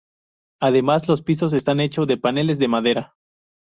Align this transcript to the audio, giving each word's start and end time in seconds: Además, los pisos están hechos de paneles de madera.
Además, 0.59 1.07
los 1.07 1.21
pisos 1.21 1.53
están 1.53 1.79
hechos 1.79 2.07
de 2.07 2.17
paneles 2.17 2.57
de 2.57 2.67
madera. 2.67 3.13